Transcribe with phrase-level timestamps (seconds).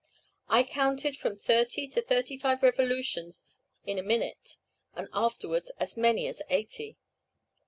[0.49, 3.45] I counted from thirty to thirty five revolutions
[3.85, 4.57] in a minute,
[4.95, 6.97] and afterwards as many as eighty.